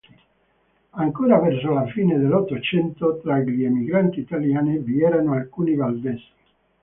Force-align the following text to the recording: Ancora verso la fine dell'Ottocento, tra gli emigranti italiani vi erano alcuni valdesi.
Ancora 0.95 1.37
verso 1.39 1.73
la 1.75 1.85
fine 1.85 2.17
dell'Ottocento, 2.17 3.19
tra 3.21 3.37
gli 3.37 3.63
emigranti 3.65 4.21
italiani 4.21 4.79
vi 4.79 5.03
erano 5.03 5.33
alcuni 5.33 5.75
valdesi. 5.75 6.25